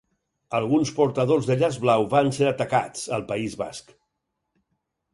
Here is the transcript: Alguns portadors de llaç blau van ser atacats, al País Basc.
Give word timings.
Alguns 0.59 0.91
portadors 0.99 1.51
de 1.51 1.59
llaç 1.61 1.77
blau 1.85 2.07
van 2.15 2.33
ser 2.39 2.49
atacats, 2.55 3.07
al 3.21 3.31
País 3.31 3.61
Basc. 3.65 3.97